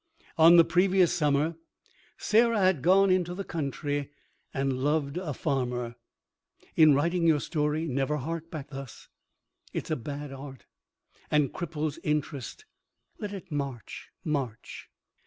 On 0.35 0.55
the 0.57 0.63
previous 0.65 1.13
summer 1.13 1.57
Sarah 2.17 2.57
had 2.57 2.81
gone 2.81 3.11
into 3.11 3.35
the 3.35 3.43
country 3.43 4.09
and 4.51 4.79
loved 4.81 5.17
a 5.17 5.31
farmer. 5.31 5.93
(In 6.75 6.95
writing 6.95 7.27
your 7.27 7.39
story 7.39 7.85
never 7.85 8.17
hark 8.17 8.49
back 8.49 8.71
thus. 8.71 9.09
It 9.73 9.91
is 9.91 9.97
bad 9.99 10.31
art, 10.33 10.65
and 11.29 11.53
cripples 11.53 11.99
interest. 12.03 12.65
Let 13.19 13.31
it 13.31 13.51
march, 13.51 14.09
march.) 14.25 14.89